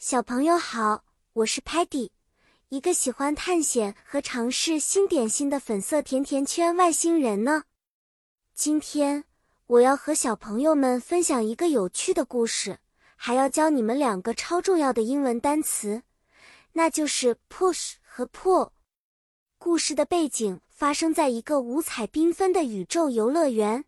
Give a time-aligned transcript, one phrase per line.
[0.00, 1.02] 小朋友好，
[1.32, 2.10] 我是 Patty，
[2.68, 7.64] 一个喜欢探险和尝试新点心的粉色甜甜圈外星人呢。
[8.54, 9.24] 今天
[9.66, 12.78] 我要和小朋友们分享一个有趣的故事，
[13.16, 16.04] 还要教你们两个超重要的英文单词，
[16.74, 18.70] 那就是 push 和 pull。
[19.58, 23.84] 故事的背景发生在一个五彩缤纷的宇宙游乐园，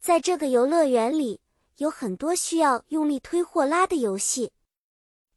[0.00, 1.42] 在这个游乐园里
[1.76, 4.52] 有很多需要用力推或拉的游戏。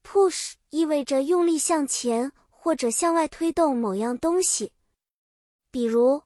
[0.04, 4.74] Push 意味着用力向前或者向外推动某样东西，
[5.70, 6.24] 比如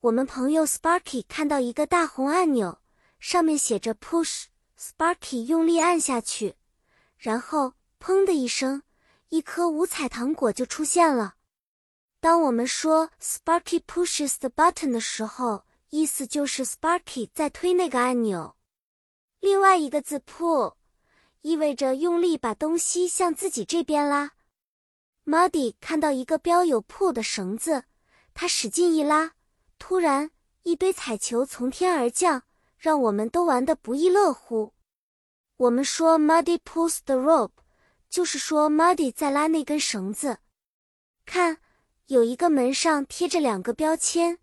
[0.00, 2.80] 我们朋友 Sparky 看到一个大红按钮，
[3.18, 6.54] 上面写着 Push，Sparky 用力按下去，
[7.18, 8.82] 然后砰的一声，
[9.28, 11.34] 一颗五彩糖果就出现了。
[12.20, 18.56] 当我们说 Sparky pushes the button 的时候，意思就是 Sparky 在推那个按钮。
[19.40, 20.74] 另外一个字 pull。
[21.46, 24.32] 意味着用力把东西向自己这边拉。
[25.24, 27.84] Muddy 看到一个标有 “pull” 的绳子，
[28.34, 29.34] 他使劲一拉，
[29.78, 30.32] 突然
[30.64, 32.42] 一堆彩球从天而降，
[32.76, 34.74] 让我们都玩得不亦乐乎。
[35.58, 37.52] 我们说 Muddy pulls the rope，
[38.10, 40.38] 就是说 Muddy 在拉那根绳子。
[41.24, 41.58] 看，
[42.06, 44.40] 有一个门上贴着两个标签，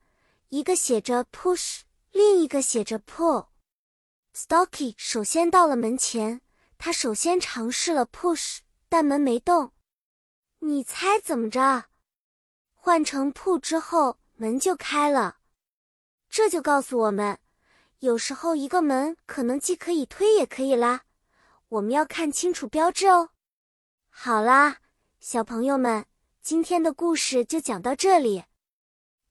[0.48, 1.82] 一个写着 “push”，
[2.14, 3.48] 另一个写着 “pull”。
[4.34, 6.40] Stocky 首先到了门前。
[6.86, 8.58] 他首先尝试了 push，
[8.90, 9.72] 但门没动。
[10.60, 11.86] 你猜怎么着？
[12.74, 15.38] 换成 pull 之后，门就开了。
[16.30, 17.40] 这就告诉我们，
[18.00, 21.06] 有时候一个门可能既可以推也可以拉，
[21.70, 23.30] 我们要看清楚标志哦。
[24.10, 24.80] 好啦，
[25.22, 26.06] 小朋友们，
[26.42, 28.44] 今天的故事就讲到这里。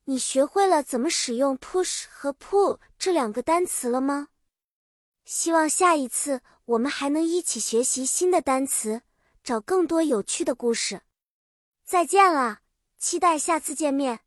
[0.04, 4.28] 你学会了怎么使用 push 和 pull 这两个单词了吗？
[5.24, 9.02] 希望下一次我们还能一起学习新的单词，
[9.42, 11.02] 找更多有趣的故事。
[11.84, 12.60] 再见了，
[12.98, 14.20] 期待下次见面。